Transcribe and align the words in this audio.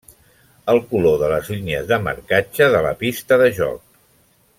El 0.71 0.79
color 0.93 1.19
de 1.23 1.27
les 1.33 1.51
línies 1.55 1.85
de 1.91 1.99
marcatge 2.07 2.71
de 2.77 2.81
la 2.87 2.95
pista 3.03 3.39
de 3.43 3.51
joc. 3.59 3.85